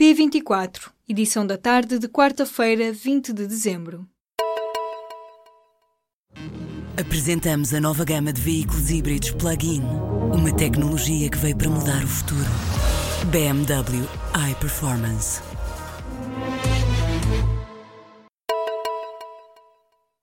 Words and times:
P24, 0.00 0.92
edição 1.06 1.46
da 1.46 1.58
tarde 1.58 1.98
de 1.98 2.08
quarta-feira, 2.08 2.90
20 2.90 3.34
de 3.34 3.46
dezembro. 3.46 4.08
Apresentamos 6.98 7.74
a 7.74 7.80
nova 7.82 8.02
gama 8.02 8.32
de 8.32 8.40
veículos 8.40 8.90
híbridos 8.90 9.32
plug-in. 9.32 9.82
Uma 10.32 10.56
tecnologia 10.56 11.28
que 11.28 11.36
veio 11.36 11.54
para 11.54 11.68
mudar 11.68 12.02
o 12.02 12.08
futuro. 12.08 12.48
BMW 13.30 14.08
iPerformance. 14.50 15.42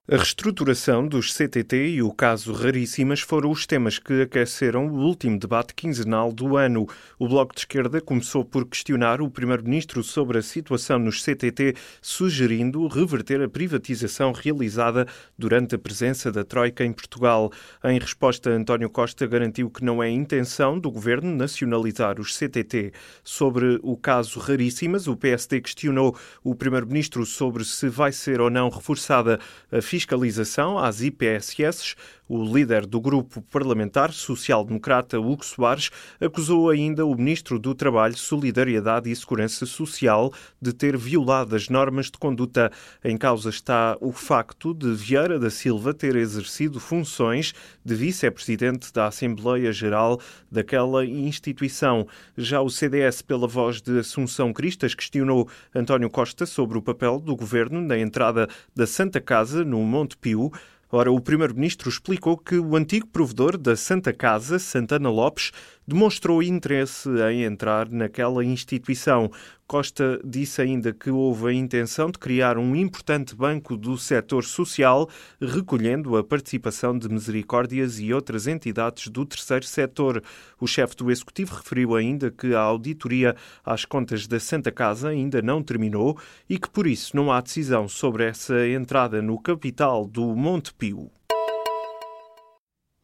A 0.10 0.16
reestruturação 0.16 1.05
dos 1.05 1.34
CTT 1.34 1.89
e 1.89 2.02
o 2.02 2.14
caso 2.14 2.54
Raríssimas 2.54 3.20
foram 3.20 3.52
os 3.52 3.68
temas 3.68 4.00
que 4.00 4.21
aqueceram 4.21 4.88
o 4.88 5.00
último 5.00 5.38
debate 5.38 5.74
quinzenal 5.74 6.32
do 6.32 6.56
ano. 6.56 6.88
O 7.20 7.28
Bloco 7.28 7.54
de 7.54 7.60
Esquerda 7.60 8.00
começou 8.00 8.46
por 8.46 8.66
questionar 8.66 9.20
o 9.20 9.30
Primeiro-Ministro 9.30 10.02
sobre 10.02 10.38
a 10.38 10.42
situação 10.42 10.98
nos 10.98 11.21
CTT, 11.21 11.75
sugerindo 12.01 12.88
reverter 12.88 13.42
a 13.42 13.50
privatização 13.50 14.32
realizada 14.32 15.06
durante 15.38 15.75
a 15.75 15.78
presença 15.78 16.32
da 16.32 16.46
Troika 16.46 16.86
em 16.86 16.93
Portugal. 16.93 17.51
Em 17.84 18.00
resposta, 18.00 18.50
António 18.50 18.89
Costa 18.89 19.28
garantiu 19.28 19.70
que 19.70 19.84
não 19.84 20.01
é 20.01 20.10
intenção 20.10 20.79
do 20.79 20.89
Governo 20.89 21.36
nacionalizar 21.36 22.18
os 22.18 22.34
CTT. 22.34 22.93
Sobre 23.26 23.78
o 23.84 23.98
caso 23.98 24.39
Raríssimas, 24.39 25.06
o 25.06 25.18
PSD 25.18 25.60
questionou 25.60 26.18
o 26.46 26.56
Primeiro-Ministro 26.56 27.26
sobre 27.26 27.65
se 27.65 27.89
vai 27.89 28.14
ser 28.14 28.39
ou 28.39 28.50
não 28.50 28.70
reforçada 28.70 29.37
a 29.70 29.82
fiscalização 29.97 30.78
às 30.78 31.01
IPSS, 31.01 31.96
o 32.30 32.44
líder 32.44 32.86
do 32.86 33.00
grupo 33.00 33.42
parlamentar 33.42 34.11
social-democrata, 34.11 35.20
Hugo 35.20 35.44
Soares, 35.45 35.89
acusou 36.20 36.70
ainda 36.70 37.06
o 37.06 37.16
ministro 37.16 37.58
do 37.58 37.73
Trabalho, 37.73 38.17
Solidariedade 38.17 39.09
e 39.09 39.16
Segurança 39.16 39.66
Social 39.66 40.31
de 40.61 40.73
ter 40.73 40.97
violado 40.97 41.56
as 41.56 41.70
normas 41.70 42.08
de 42.08 42.17
conduta. 42.17 42.70
Em 43.03 43.18
causa 43.18 43.50
está 43.50 43.98
o 44.02 44.12
facto 44.12 44.73
de 44.73 44.94
Vieira 44.94 45.40
da 45.40 45.50
Silva 45.50 45.94
ter 45.94 46.16
exercido 46.16 46.80
funções 46.80 47.53
de 47.84 47.95
vice-presidente 47.95 48.92
da 48.94 49.08
Assembleia 49.08 49.72
Geral 49.72 50.20
daquela 50.52 51.06
instituição. 51.06 52.06
Já 52.38 52.62
o 52.62 52.70
CDS, 52.70 53.22
pela 53.22 53.48
voz 53.48 53.81
de 53.81 54.00
Assunção 54.00 54.52
Cristas, 54.52 54.94
questionou 54.94 55.48
António 55.73 56.09
Costa 56.09 56.45
sobre 56.45 56.78
o 56.78 56.81
papel 56.81 57.20
do 57.20 57.36
governo 57.36 57.81
na 57.81 57.98
entrada 57.98 58.50
da 58.75 58.86
Santa 58.86 59.22
Casa 59.22 59.64
no 59.64 59.81
Monte 59.88 60.18
Pio. 60.18 60.52
Ora, 60.92 61.12
o 61.12 61.20
Primeiro-Ministro 61.20 61.90
explicou 61.90 62.38
que 62.38 62.58
o 62.58 62.76
antigo 62.76 63.08
provedor 63.08 63.58
da 63.58 63.76
Santa 63.76 64.14
Casa, 64.14 64.60
Santana 64.60 65.10
Lopes, 65.10 65.52
demonstrou 65.88 66.44
interesse 66.44 67.10
em 67.32 67.44
entrar 67.44 67.90
naquela 67.90 68.44
instituição. 68.44 69.32
Costa 69.66 70.20
disse 70.24 70.62
ainda 70.62 70.92
que 70.94 71.10
houve 71.10 71.48
a 71.48 71.54
intenção 71.54 72.12
de 72.12 72.20
criar 72.20 72.58
um 72.58 72.76
importante 72.76 73.34
banco 73.34 73.78
do 73.78 73.98
setor 73.98 74.44
social, 74.44 75.10
recolhendo 75.42 76.18
a 76.18 76.24
participação 76.24 76.98
de 76.98 77.08
misericórdias 77.08 78.00
e 78.00 78.14
outras 78.14 78.48
entidades 78.48 79.08
do 79.08 79.26
terceiro 79.26 79.66
setor. 79.66 80.22
O 80.60 80.68
chefe 80.68 80.96
do 80.98 81.10
Executivo 81.10 81.56
referiu 81.56 81.96
ainda 81.96 82.30
que 82.30 82.54
a 82.54 82.60
auditoria 82.60 83.36
às 83.66 83.86
contas 83.86 84.28
da 84.28 84.40
Santa 84.40 84.72
Casa 84.72 85.10
ainda 85.10 85.42
não 85.42 85.64
terminou 85.64 86.18
e 86.50 86.60
que, 86.60 86.70
por 86.70 86.86
isso, 86.86 87.16
não 87.16 87.32
há 87.32 87.40
decisão 87.40 87.88
sobre 87.88 88.26
essa 88.26 88.68
entrada 88.68 89.22
no 89.22 89.40
capital 89.40 90.06
do 90.06 90.36
Monte 90.36 90.74
Pio. 90.74 91.10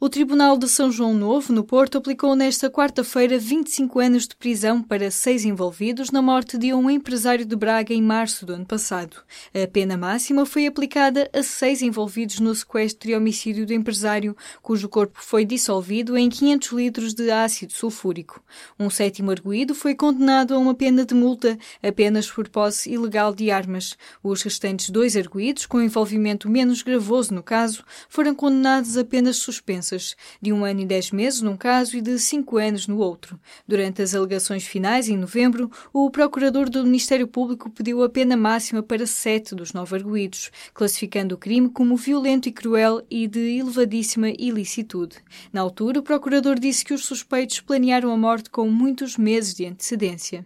O 0.03 0.09
Tribunal 0.09 0.57
de 0.57 0.67
São 0.67 0.91
João 0.91 1.13
Novo, 1.13 1.53
no 1.53 1.63
Porto, 1.63 1.97
aplicou 1.97 2.35
nesta 2.35 2.69
quarta-feira 2.69 3.39
25 3.39 4.01
anos 4.01 4.27
de 4.27 4.35
prisão 4.35 4.83
para 4.83 5.09
seis 5.09 5.45
envolvidos 5.45 6.11
na 6.11 6.21
morte 6.21 6.57
de 6.57 6.73
um 6.73 6.89
empresário 6.89 7.45
de 7.45 7.55
Braga 7.55 7.93
em 7.93 8.01
março 8.01 8.45
do 8.45 8.51
ano 8.51 8.65
passado. 8.65 9.15
A 9.53 9.65
pena 9.65 9.95
máxima 9.95 10.45
foi 10.45 10.67
aplicada 10.67 11.29
a 11.31 11.41
seis 11.41 11.81
envolvidos 11.81 12.41
no 12.41 12.53
sequestro 12.53 13.09
e 13.09 13.15
homicídio 13.15 13.65
do 13.65 13.71
empresário, 13.71 14.35
cujo 14.61 14.89
corpo 14.89 15.19
foi 15.23 15.45
dissolvido 15.45 16.17
em 16.17 16.29
500 16.29 16.71
litros 16.73 17.13
de 17.13 17.31
ácido 17.31 17.71
sulfúrico. 17.71 18.43
Um 18.77 18.89
sétimo 18.89 19.31
arguído 19.31 19.73
foi 19.73 19.95
condenado 19.95 20.53
a 20.53 20.57
uma 20.57 20.75
pena 20.75 21.05
de 21.05 21.13
multa 21.13 21.57
apenas 21.81 22.29
por 22.29 22.49
posse 22.49 22.91
ilegal 22.91 23.33
de 23.33 23.49
armas. 23.49 23.97
Os 24.21 24.41
restantes 24.41 24.89
dois 24.89 25.15
arguídos, 25.15 25.65
com 25.65 25.81
envolvimento 25.81 26.49
menos 26.49 26.81
gravoso 26.81 27.33
no 27.33 27.41
caso, 27.41 27.85
foram 28.09 28.35
condenados 28.35 28.97
a 28.97 29.05
penas 29.05 29.37
suspensas 29.37 29.92
de 30.41 30.51
um 30.51 30.65
ano 30.65 30.81
e 30.81 30.85
dez 30.85 31.11
meses 31.11 31.41
num 31.41 31.55
caso 31.55 31.95
e 31.97 32.01
de 32.01 32.17
cinco 32.19 32.57
anos 32.57 32.87
no 32.87 32.97
outro. 32.97 33.39
Durante 33.67 34.01
as 34.01 34.15
alegações 34.15 34.63
finais, 34.65 35.07
em 35.07 35.17
novembro, 35.17 35.71
o 35.91 36.09
procurador 36.09 36.69
do 36.69 36.83
Ministério 36.83 37.27
Público 37.27 37.69
pediu 37.69 38.03
a 38.03 38.09
pena 38.09 38.35
máxima 38.35 38.81
para 38.81 39.05
sete 39.05 39.53
dos 39.53 39.73
nove 39.73 39.95
arguídos, 39.95 40.51
classificando 40.73 41.35
o 41.35 41.37
crime 41.37 41.69
como 41.69 41.95
violento 41.95 42.49
e 42.49 42.51
cruel 42.51 43.05
e 43.09 43.27
de 43.27 43.59
elevadíssima 43.59 44.29
ilicitude. 44.29 45.17
Na 45.51 45.61
altura, 45.61 45.99
o 45.99 46.03
procurador 46.03 46.59
disse 46.59 46.83
que 46.83 46.93
os 46.93 47.05
suspeitos 47.05 47.59
planearam 47.59 48.11
a 48.11 48.17
morte 48.17 48.49
com 48.49 48.69
muitos 48.69 49.17
meses 49.17 49.53
de 49.53 49.65
antecedência. 49.65 50.45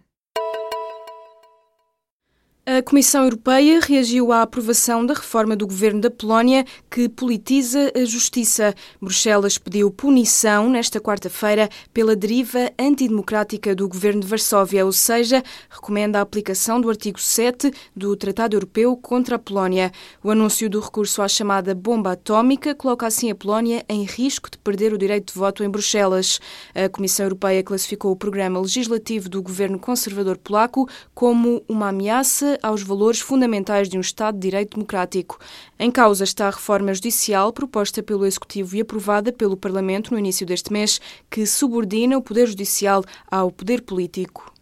A 2.70 2.82
Comissão 2.82 3.24
Europeia 3.24 3.80
reagiu 3.80 4.30
à 4.30 4.42
aprovação 4.42 5.06
da 5.06 5.14
reforma 5.14 5.56
do 5.56 5.66
governo 5.66 6.02
da 6.02 6.10
Polónia 6.10 6.66
que 6.90 7.08
politiza 7.08 7.90
a 7.96 8.04
justiça. 8.04 8.74
Bruxelas 9.00 9.56
pediu 9.56 9.90
punição 9.90 10.68
nesta 10.68 11.00
quarta-feira 11.00 11.70
pela 11.94 12.14
deriva 12.14 12.70
antidemocrática 12.78 13.74
do 13.74 13.88
governo 13.88 14.20
de 14.20 14.26
Varsóvia, 14.26 14.84
ou 14.84 14.92
seja, 14.92 15.42
recomenda 15.70 16.18
a 16.18 16.20
aplicação 16.20 16.78
do 16.78 16.90
artigo 16.90 17.18
7 17.18 17.72
do 17.96 18.14
Tratado 18.14 18.54
Europeu 18.54 18.94
contra 18.98 19.36
a 19.36 19.38
Polónia. 19.38 19.90
O 20.22 20.30
anúncio 20.30 20.68
do 20.68 20.78
recurso 20.78 21.22
à 21.22 21.28
chamada 21.28 21.74
bomba 21.74 22.12
atómica 22.12 22.74
coloca 22.74 23.06
assim 23.06 23.30
a 23.30 23.34
Polónia 23.34 23.82
em 23.88 24.04
risco 24.04 24.50
de 24.50 24.58
perder 24.58 24.92
o 24.92 24.98
direito 24.98 25.32
de 25.32 25.38
voto 25.38 25.64
em 25.64 25.70
Bruxelas. 25.70 26.38
A 26.74 26.86
Comissão 26.90 27.24
Europeia 27.24 27.62
classificou 27.62 28.12
o 28.12 28.16
programa 28.16 28.60
legislativo 28.60 29.26
do 29.26 29.40
governo 29.40 29.78
conservador 29.78 30.36
polaco 30.36 30.86
como 31.14 31.64
uma 31.66 31.88
ameaça 31.88 32.57
aos 32.62 32.82
valores 32.82 33.20
fundamentais 33.20 33.88
de 33.88 33.96
um 33.96 34.00
Estado 34.00 34.34
de 34.34 34.42
Direito 34.42 34.76
Democrático. 34.76 35.38
Em 35.78 35.90
causa 35.90 36.24
está 36.24 36.48
a 36.48 36.50
reforma 36.50 36.92
judicial 36.92 37.52
proposta 37.52 38.02
pelo 38.02 38.26
Executivo 38.26 38.76
e 38.76 38.80
aprovada 38.80 39.32
pelo 39.32 39.56
Parlamento 39.56 40.12
no 40.12 40.18
início 40.18 40.46
deste 40.46 40.72
mês, 40.72 41.00
que 41.30 41.46
subordina 41.46 42.18
o 42.18 42.22
Poder 42.22 42.46
Judicial 42.46 43.04
ao 43.30 43.50
Poder 43.50 43.82
Político. 43.82 44.57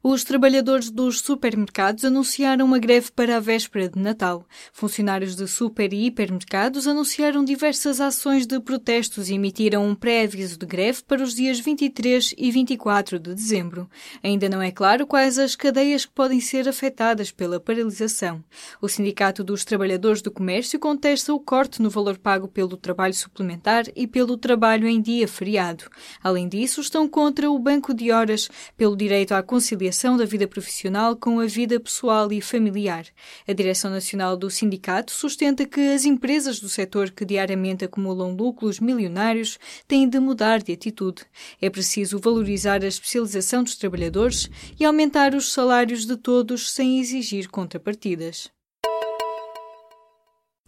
Os 0.00 0.22
trabalhadores 0.22 0.92
dos 0.92 1.18
supermercados 1.18 2.04
anunciaram 2.04 2.64
uma 2.64 2.78
greve 2.78 3.10
para 3.10 3.36
a 3.36 3.40
véspera 3.40 3.88
de 3.88 3.98
Natal. 3.98 4.46
Funcionários 4.72 5.34
de 5.34 5.48
super 5.48 5.92
e 5.92 6.06
hipermercados 6.06 6.86
anunciaram 6.86 7.44
diversas 7.44 8.00
ações 8.00 8.46
de 8.46 8.60
protestos 8.60 9.28
e 9.28 9.34
emitiram 9.34 9.84
um 9.84 9.96
pré-aviso 9.96 10.56
de 10.56 10.64
greve 10.64 11.02
para 11.02 11.20
os 11.20 11.34
dias 11.34 11.58
23 11.58 12.32
e 12.38 12.48
24 12.48 13.18
de 13.18 13.34
dezembro. 13.34 13.90
Ainda 14.22 14.48
não 14.48 14.62
é 14.62 14.70
claro 14.70 15.04
quais 15.04 15.36
as 15.36 15.56
cadeias 15.56 16.06
que 16.06 16.12
podem 16.12 16.40
ser 16.40 16.68
afetadas 16.68 17.32
pela 17.32 17.58
paralisação. 17.58 18.42
O 18.80 18.88
Sindicato 18.88 19.42
dos 19.42 19.64
Trabalhadores 19.64 20.22
do 20.22 20.30
Comércio 20.30 20.78
contesta 20.78 21.34
o 21.34 21.40
corte 21.40 21.82
no 21.82 21.90
valor 21.90 22.16
pago 22.18 22.46
pelo 22.46 22.76
trabalho 22.76 23.14
suplementar 23.14 23.86
e 23.96 24.06
pelo 24.06 24.36
trabalho 24.36 24.86
em 24.86 25.02
dia 25.02 25.26
feriado. 25.26 25.90
Além 26.22 26.48
disso, 26.48 26.80
estão 26.80 27.08
contra 27.08 27.50
o 27.50 27.58
banco 27.58 27.92
de 27.92 28.12
horas, 28.12 28.48
pelo 28.76 28.96
direito 28.96 29.32
à 29.32 29.42
conciliação 29.42 29.87
conciliação 29.88 30.16
da 30.16 30.24
vida 30.24 30.46
profissional 30.46 31.16
com 31.16 31.40
a 31.40 31.46
vida 31.46 31.80
pessoal 31.80 32.30
e 32.30 32.40
familiar. 32.40 33.06
A 33.46 33.52
Direção 33.52 33.90
Nacional 33.90 34.36
do 34.36 34.50
Sindicato 34.50 35.12
sustenta 35.12 35.64
que 35.64 35.80
as 35.80 36.04
empresas 36.04 36.60
do 36.60 36.68
setor 36.68 37.10
que 37.10 37.24
diariamente 37.24 37.84
acumulam 37.84 38.34
lucros 38.34 38.80
milionários 38.80 39.58
têm 39.86 40.08
de 40.08 40.20
mudar 40.20 40.62
de 40.62 40.72
atitude. 40.72 41.22
É 41.60 41.70
preciso 41.70 42.18
valorizar 42.18 42.82
a 42.84 42.86
especialização 42.86 43.62
dos 43.64 43.76
trabalhadores 43.76 44.50
e 44.78 44.84
aumentar 44.84 45.34
os 45.34 45.52
salários 45.52 46.04
de 46.04 46.16
todos 46.16 46.70
sem 46.70 47.00
exigir 47.00 47.48
contrapartidas. 47.48 48.57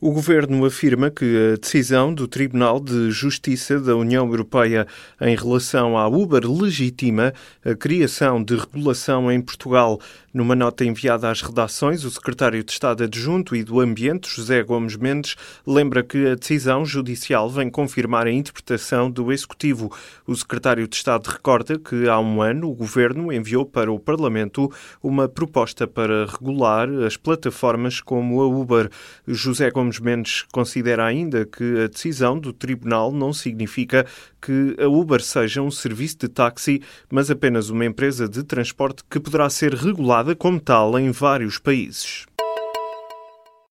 O 0.03 0.13
governo 0.13 0.65
afirma 0.65 1.11
que 1.11 1.53
a 1.53 1.57
decisão 1.61 2.15
do 2.15 2.27
Tribunal 2.27 2.81
de 2.81 3.11
Justiça 3.11 3.79
da 3.79 3.95
União 3.95 4.27
Europeia 4.27 4.87
em 5.21 5.37
relação 5.37 5.99
à 5.99 6.09
Uber 6.09 6.51
legitima 6.51 7.35
a 7.63 7.75
criação 7.75 8.43
de 8.43 8.57
regulação 8.57 9.31
em 9.31 9.43
Portugal. 9.43 10.01
Numa 10.33 10.55
nota 10.55 10.87
enviada 10.87 11.29
às 11.29 11.43
redações, 11.43 12.05
o 12.05 12.11
secretário 12.11 12.65
de 12.65 12.73
Estado 12.73 13.05
adjunto 13.05 13.55
e 13.55 13.63
do 13.63 13.79
Ambiente, 13.81 14.35
José 14.35 14.63
Gomes 14.63 14.97
Mendes, 14.97 15.37
lembra 15.67 16.03
que 16.03 16.29
a 16.29 16.35
decisão 16.35 16.87
judicial 16.87 17.51
vem 17.51 17.69
confirmar 17.69 18.27
a 18.27 18.33
interpretação 18.33 19.11
do 19.11 19.31
Executivo. 19.31 19.93
O 20.27 20.35
secretário 20.35 20.89
de 20.89 20.97
Estado 20.97 21.27
recorda 21.27 21.79
que 21.79 22.09
há 22.09 22.19
um 22.19 22.41
ano 22.41 22.71
o 22.71 22.75
governo 22.75 23.31
enviou 23.31 23.67
para 23.67 23.93
o 23.93 23.99
Parlamento 23.99 24.73
uma 25.03 25.29
proposta 25.29 25.87
para 25.87 26.25
regular 26.25 26.89
as 27.05 27.19
plataformas 27.19 28.01
como 28.01 28.41
a 28.41 28.47
Uber. 28.47 28.89
José 29.27 29.69
Gomes 29.71 29.90
Ramos 29.91 29.99
Mendes 29.99 30.45
considera 30.53 31.05
ainda 31.05 31.45
que 31.45 31.83
a 31.83 31.89
decisão 31.89 32.39
do 32.39 32.53
tribunal 32.53 33.11
não 33.11 33.33
significa 33.33 34.07
que 34.41 34.77
a 34.79 34.87
Uber 34.87 35.21
seja 35.21 35.61
um 35.61 35.71
serviço 35.71 36.19
de 36.21 36.29
táxi, 36.29 36.81
mas 37.11 37.31
apenas 37.31 37.71
uma 37.71 37.85
empresa 37.85 38.29
de 38.29 38.45
transporte 38.45 39.03
que 39.11 39.19
poderá 39.19 39.51
ser 39.51 39.75
regulada 39.75 40.37
como 40.37 40.61
tal 40.61 40.97
em 40.99 41.11
vários 41.11 41.59
países. 41.59 42.27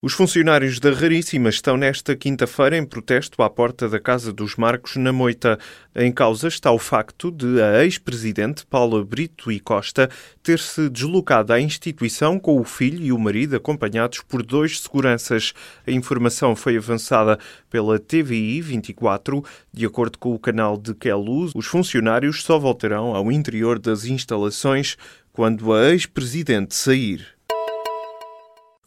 Os 0.01 0.13
funcionários 0.13 0.79
da 0.79 0.93
Raríssima 0.93 1.49
estão 1.49 1.75
nesta 1.75 2.15
quinta-feira 2.15 2.77
em 2.77 2.85
protesto 2.85 3.43
à 3.43 3.49
porta 3.49 3.89
da 3.89 3.99
Casa 3.99 4.31
dos 4.31 4.55
Marcos, 4.55 4.95
na 4.95 5.11
Moita. 5.11 5.59
Em 5.93 6.09
causa 6.09 6.47
está 6.47 6.71
o 6.71 6.79
facto 6.79 7.29
de 7.29 7.61
a 7.61 7.83
ex-presidente 7.83 8.65
Paula 8.65 9.03
Brito 9.03 9.51
e 9.51 9.59
Costa 9.59 10.09
ter-se 10.41 10.87
deslocado 10.87 11.51
à 11.51 11.59
instituição 11.59 12.39
com 12.39 12.61
o 12.61 12.63
filho 12.63 13.03
e 13.03 13.11
o 13.11 13.19
marido 13.19 13.57
acompanhados 13.57 14.21
por 14.21 14.41
dois 14.41 14.79
seguranças. 14.79 15.53
A 15.85 15.91
informação 15.91 16.55
foi 16.55 16.77
avançada 16.77 17.37
pela 17.69 17.99
TVI 17.99 18.61
24. 18.61 19.43
De 19.73 19.85
acordo 19.85 20.17
com 20.17 20.33
o 20.33 20.39
canal 20.39 20.77
de 20.77 20.93
Queluz, 20.93 21.51
os 21.53 21.65
funcionários 21.65 22.41
só 22.41 22.57
voltarão 22.57 23.13
ao 23.13 23.29
interior 23.29 23.77
das 23.77 24.05
instalações 24.05 24.95
quando 25.33 25.73
a 25.73 25.91
ex-presidente 25.91 26.73
sair. 26.73 27.38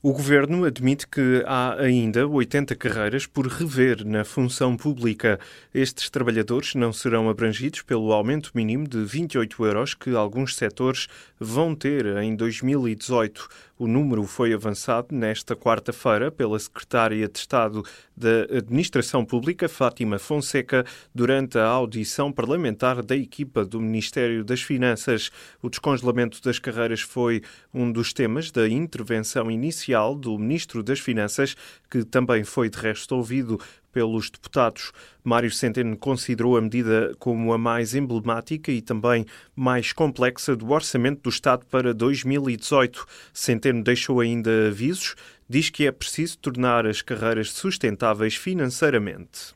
O 0.05 0.13
governo 0.13 0.65
admite 0.65 1.07
que 1.07 1.45
há 1.47 1.75
ainda 1.81 2.27
80 2.27 2.75
carreiras 2.75 3.25
por 3.25 3.47
rever 3.47 4.05
na 4.05 4.25
função 4.25 4.77
pública. 4.77 5.39
Estes 5.73 6.11
trabalhadores 6.11 6.75
não 6.75 6.93
serão 6.93 7.31
abrangidos 7.31 7.83
pelo 7.83 8.13
aumento 8.13 8.51
mínimo 8.53 8.89
de 8.89 9.05
28 9.05 9.65
euros 9.65 9.95
que 9.95 10.11
alguns 10.11 10.57
setores 10.57 11.07
vão 11.39 11.73
ter 11.73 12.05
em 12.17 12.35
2018. 12.35 13.49
O 13.83 13.89
número 13.89 14.23
foi 14.23 14.53
avançado 14.53 15.13
nesta 15.13 15.57
quarta-feira 15.57 16.31
pela 16.31 16.57
secretária 16.57 17.29
de 17.29 17.37
Estado 17.37 17.83
da 18.17 18.43
Administração 18.57 19.25
Pública, 19.25 19.69
Fátima 19.69 20.21
Fonseca, 20.21 20.87
durante 21.13 21.59
a 21.59 21.67
audição 21.67 22.31
parlamentar 22.31 23.03
da 23.03 23.17
equipa 23.17 23.65
do 23.65 23.81
Ministério 23.81 24.45
das 24.45 24.63
Finanças. 24.63 25.33
O 25.61 25.69
descongelamento 25.69 26.41
das 26.43 26.61
carreiras 26.61 27.01
foi 27.01 27.43
um 27.75 27.91
dos 27.91 28.13
temas 28.13 28.53
da 28.53 28.69
intervenção 28.69 29.51
inicial 29.51 30.15
do 30.15 30.39
Ministro 30.39 30.81
das 30.85 31.01
Finanças, 31.01 31.57
que 31.91 32.05
também 32.05 32.45
foi 32.45 32.71
de 32.71 32.79
resto 32.79 33.17
ouvido 33.17 33.59
pelos 33.93 34.31
deputados. 34.31 34.91
Mário 35.23 35.51
Centeno 35.51 35.97
considerou 35.97 36.57
a 36.57 36.61
medida 36.61 37.15
como 37.19 37.53
a 37.53 37.59
mais 37.59 37.95
emblemática 37.95 38.73
e 38.73 38.81
também 38.81 39.27
mais 39.55 39.93
complexa 39.93 40.57
do 40.57 40.71
Orçamento 40.71 41.23
do 41.23 41.31
Estado 41.31 41.65
para 41.67 41.95
2018. 41.95 43.07
Centeno 43.33 43.85
deixou 43.85 44.21
ainda 44.21 44.69
avisos, 44.69 45.15
diz 45.49 45.71
que 45.71 45.87
é 45.87 45.93
preciso 45.93 46.39
tornar 46.39 46.87
as 46.87 47.03
carreiras 47.03 47.53
sustentáveis 47.53 48.35
financeiramente. 48.35 49.55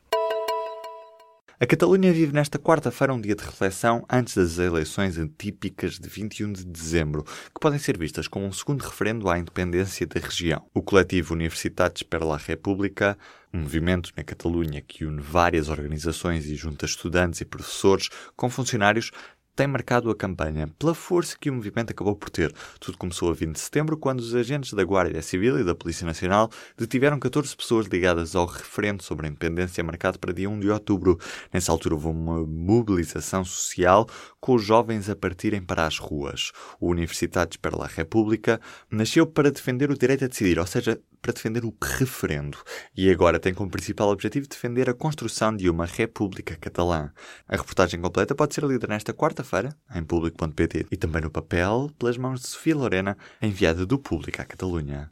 A 1.59 1.65
Catalunha 1.65 2.13
vive 2.13 2.33
nesta 2.33 2.59
quarta-feira 2.59 3.11
um 3.11 3.19
dia 3.19 3.33
de 3.33 3.43
reflexão 3.43 4.05
antes 4.07 4.35
das 4.35 4.59
eleições 4.59 5.17
atípicas 5.17 5.97
de 5.97 6.07
21 6.07 6.53
de 6.53 6.63
dezembro, 6.63 7.23
que 7.23 7.59
podem 7.59 7.79
ser 7.79 7.97
vistas 7.97 8.27
como 8.27 8.45
um 8.45 8.51
segundo 8.51 8.83
referendo 8.83 9.27
à 9.27 9.39
independência 9.39 10.05
da 10.05 10.19
região. 10.19 10.63
O 10.71 10.83
coletivo 10.83 11.33
Universitats 11.33 12.03
per 12.03 12.23
la 12.23 12.37
República, 12.37 13.17
um 13.51 13.61
movimento 13.61 14.11
na 14.15 14.23
Catalunha 14.23 14.83
que 14.83 15.03
une 15.03 15.19
várias 15.19 15.67
organizações 15.67 16.45
e 16.45 16.53
junta 16.53 16.85
estudantes 16.85 17.41
e 17.41 17.45
professores 17.45 18.09
com 18.35 18.51
funcionários, 18.51 19.09
tem 19.57 19.65
marcado 19.65 20.11
a 20.11 20.15
campanha 20.15 20.69
pela 20.77 20.93
força 20.93 21.35
que 21.37 21.49
o 21.49 21.53
movimento 21.53 21.89
acabou 21.89 22.15
por 22.15 22.29
ter. 22.29 22.53
Tudo 22.79 22.95
começou 22.95 23.31
a 23.31 23.33
20 23.33 23.55
de 23.55 23.59
setembro, 23.59 23.97
quando 23.97 24.19
os 24.19 24.35
agentes 24.35 24.71
da 24.73 24.83
Guarda 24.83 25.19
Civil 25.19 25.59
e 25.59 25.63
da 25.63 25.73
Polícia 25.73 26.05
Nacional 26.05 26.51
detiveram 26.77 27.19
14 27.19 27.57
pessoas 27.57 27.87
ligadas 27.87 28.35
ao 28.35 28.45
referendo 28.45 29.01
sobre 29.01 29.25
a 29.25 29.29
independência 29.29 29.83
marcado 29.83 30.19
para 30.19 30.31
dia 30.31 30.47
1 30.47 30.59
de 30.59 30.69
outubro. 30.69 31.19
Nessa 31.51 31.71
altura 31.71 31.95
houve 31.95 32.05
uma 32.05 32.45
mobilização 32.45 33.43
social 33.43 34.07
com 34.39 34.53
os 34.53 34.63
jovens 34.63 35.09
a 35.09 35.15
partirem 35.15 35.59
para 35.59 35.87
as 35.87 35.97
ruas. 35.97 36.51
O 36.79 36.91
Universidades 36.91 37.57
para 37.57 37.75
a 37.83 37.87
República 37.87 38.61
nasceu 38.91 39.25
para 39.25 39.49
defender 39.49 39.89
o 39.89 39.97
direito 39.97 40.23
a 40.23 40.27
decidir, 40.27 40.59
ou 40.59 40.67
seja, 40.67 41.01
para 41.27 41.33
defender 41.33 41.65
o 41.65 41.75
referendo 41.81 42.57
e 42.95 43.11
agora 43.11 43.37
tem 43.37 43.53
como 43.53 43.69
principal 43.69 44.09
objetivo 44.09 44.47
defender 44.47 44.89
a 44.89 44.93
construção 44.93 45.53
de 45.53 45.69
uma 45.69 45.85
República 45.85 46.55
Catalã. 46.55 47.11
A 47.49 47.57
reportagem 47.57 47.99
completa 47.99 48.33
pode 48.33 48.55
ser 48.55 48.63
lida 48.63 48.87
nesta 48.87 49.13
quarta-feira 49.13 49.75
em 49.93 50.03
público.pt 50.05 50.85
e 50.89 50.95
também 50.95 51.21
no 51.21 51.29
papel 51.29 51.91
pelas 51.99 52.17
mãos 52.17 52.39
de 52.39 52.47
Sofia 52.47 52.77
Lorena, 52.77 53.17
enviada 53.41 53.85
do 53.85 53.99
Público 53.99 54.41
à 54.41 54.45
Catalunha. 54.45 55.11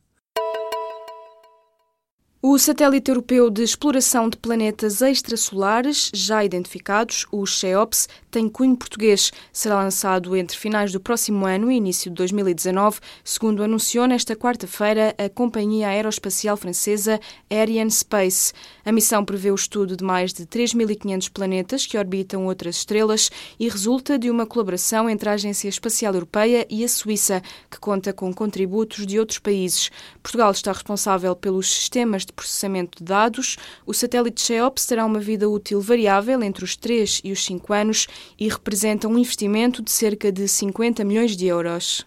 O 2.47 2.59
satélite 2.59 3.09
europeu 3.09 3.49
de 3.49 3.63
exploração 3.63 4.29
de 4.29 4.37
planetas 4.37 5.01
extrasolares, 5.01 6.11
já 6.13 6.45
identificados, 6.45 7.25
o 7.31 7.43
CHEOPS, 7.43 8.07
tem 8.29 8.47
cunho 8.47 8.77
português. 8.77 9.31
Será 9.51 9.81
lançado 9.81 10.35
entre 10.35 10.55
finais 10.55 10.91
do 10.91 10.99
próximo 10.99 11.47
ano 11.47 11.71
e 11.71 11.77
início 11.77 12.11
de 12.11 12.15
2019, 12.17 12.99
segundo 13.23 13.63
anunciou 13.63 14.05
nesta 14.05 14.35
quarta-feira 14.35 15.15
a 15.17 15.27
companhia 15.27 15.87
aeroespacial 15.87 16.55
francesa 16.55 17.19
Arianespace. 17.49 18.53
A 18.85 18.91
missão 18.91 19.25
prevê 19.25 19.49
o 19.49 19.55
estudo 19.55 19.97
de 19.97 20.03
mais 20.03 20.31
de 20.31 20.45
3.500 20.45 21.31
planetas 21.31 21.87
que 21.87 21.97
orbitam 21.97 22.45
outras 22.45 22.75
estrelas 22.75 23.31
e 23.59 23.67
resulta 23.67 24.19
de 24.19 24.29
uma 24.29 24.45
colaboração 24.45 25.09
entre 25.09 25.29
a 25.29 25.33
Agência 25.33 25.67
Espacial 25.67 26.13
Europeia 26.13 26.67
e 26.69 26.83
a 26.83 26.87
Suíça, 26.87 27.41
que 27.71 27.79
conta 27.79 28.13
com 28.13 28.31
contributos 28.31 29.07
de 29.07 29.17
outros 29.17 29.39
países. 29.39 29.89
Portugal 30.21 30.51
está 30.51 30.71
responsável 30.71 31.35
pelos 31.35 31.73
sistemas 31.73 32.23
de 32.23 32.34
processamento 32.35 32.97
de 32.99 33.03
dados, 33.03 33.57
o 33.85 33.93
satélite 33.93 34.41
CHEOPS 34.41 34.85
terá 34.85 35.05
uma 35.05 35.19
vida 35.19 35.49
útil 35.49 35.81
variável 35.81 36.41
entre 36.43 36.63
os 36.63 36.75
3 36.75 37.21
e 37.23 37.31
os 37.31 37.43
5 37.43 37.73
anos 37.73 38.07
e 38.39 38.47
representa 38.47 39.07
um 39.07 39.17
investimento 39.17 39.81
de 39.81 39.91
cerca 39.91 40.31
de 40.31 40.47
50 40.47 41.03
milhões 41.03 41.35
de 41.35 41.47
euros. 41.47 42.05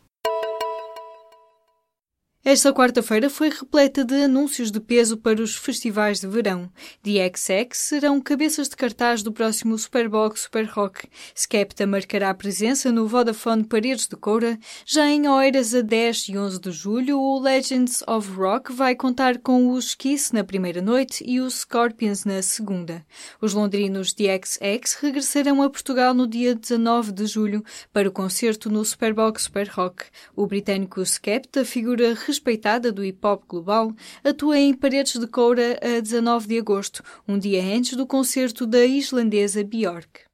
Esta 2.44 2.72
quarta-feira 2.72 3.28
foi 3.28 3.50
repleta 3.50 4.04
de 4.04 4.14
anúncios 4.22 4.70
de 4.70 4.78
peso 4.78 5.16
para 5.16 5.42
os 5.42 5.56
festivais 5.56 6.20
de 6.20 6.28
verão. 6.28 6.70
The 7.02 7.30
XX 7.36 7.76
serão 7.76 8.20
cabeças 8.20 8.68
de 8.68 8.76
cartaz 8.76 9.24
do 9.24 9.32
próximo 9.32 9.76
Superbox 9.76 10.42
Super 10.42 10.64
Rock. 10.66 11.08
Skepta 11.34 11.84
marcará 11.84 12.32
presença 12.32 12.92
no 12.92 13.08
Vodafone 13.08 13.64
Paredes 13.64 14.06
de 14.06 14.16
Coura. 14.16 14.56
Já 14.86 15.08
em 15.08 15.28
Oeiras, 15.28 15.74
a 15.74 15.80
10 15.82 16.28
e 16.28 16.38
11 16.38 16.60
de 16.60 16.70
julho, 16.70 17.18
o 17.18 17.40
Legends 17.40 18.04
of 18.06 18.30
Rock 18.30 18.72
vai 18.72 18.94
contar 18.94 19.38
com 19.38 19.72
os 19.72 19.96
Kiss 19.96 20.32
na 20.32 20.44
primeira 20.44 20.80
noite 20.80 21.24
e 21.26 21.40
os 21.40 21.62
Scorpions 21.62 22.24
na 22.24 22.40
segunda. 22.40 23.04
Os 23.42 23.52
londrinos 23.52 24.12
The 24.12 24.40
XX 24.42 24.94
regressarão 25.02 25.60
a 25.60 25.68
Portugal 25.68 26.14
no 26.14 26.26
dia 26.26 26.54
19 26.54 27.10
de 27.12 27.26
julho 27.26 27.64
para 27.92 28.08
o 28.08 28.12
concerto 28.12 28.70
no 28.70 28.84
Superbox 28.84 29.42
Super 29.42 29.68
Rock. 29.68 30.04
O 30.36 30.46
britânico 30.46 31.04
Skepta 31.04 31.64
figura 31.64 32.14
respeitada 32.38 32.92
do 32.92 33.04
hip 33.04 33.18
hop 33.26 33.42
global, 33.48 33.92
atua 34.22 34.58
em 34.58 34.72
Paredes 34.72 35.18
de 35.18 35.26
Coura 35.26 35.78
a 35.82 36.00
19 36.00 36.46
de 36.46 36.58
agosto, 36.58 37.02
um 37.26 37.36
dia 37.36 37.62
antes 37.62 37.96
do 37.96 38.06
concerto 38.06 38.64
da 38.64 38.84
islandesa 38.86 39.64
Björk. 39.64 40.27